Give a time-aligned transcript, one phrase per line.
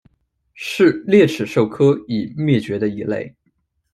[0.55, 3.35] 是鬣齿兽科已灭绝的一类。